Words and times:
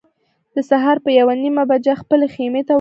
د 0.55 0.57
سهار 0.69 0.97
په 1.05 1.09
یوه 1.19 1.33
نیمه 1.43 1.63
بجه 1.71 1.93
خپلې 2.01 2.27
خیمې 2.33 2.61
ته 2.61 2.61
ورسېدو. 2.61 2.69